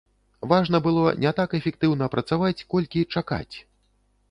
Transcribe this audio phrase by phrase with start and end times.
[0.53, 3.55] Важна было не так эфектыўна працаваць, колькі чакаць.